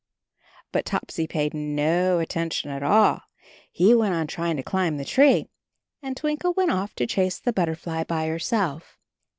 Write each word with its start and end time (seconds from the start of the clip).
But 0.71 0.83
Topsy 0.85 1.27
paid 1.27 1.53
no 1.53 2.17
attention 2.17 2.71
at 2.71 2.81
all. 2.81 3.21
He 3.71 3.93
went 3.93 4.15
on 4.15 4.25
trying 4.25 4.57
to 4.57 4.63
climb 4.63 4.97
the 4.97 5.05
tree, 5.05 5.45
and 6.01 6.17
Twin 6.17 6.37
kle 6.37 6.53
went 6.57 6.71
off 6.71 6.95
to 6.95 7.05
chase 7.05 7.37
the 7.37 7.53
butterfly 7.53 8.05
by 8.05 8.25
herself. 8.25 8.97